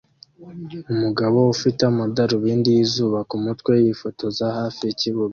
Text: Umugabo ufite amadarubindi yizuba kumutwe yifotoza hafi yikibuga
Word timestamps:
Umugabo 0.93 1.39
ufite 1.53 1.81
amadarubindi 1.91 2.69
yizuba 2.77 3.19
kumutwe 3.29 3.71
yifotoza 3.83 4.45
hafi 4.57 4.81
yikibuga 4.87 5.29